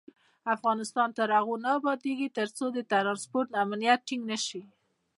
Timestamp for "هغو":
1.37-1.55